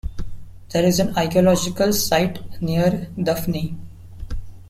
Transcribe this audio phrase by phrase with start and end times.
[0.71, 3.77] There is an archaeological site near Dafni.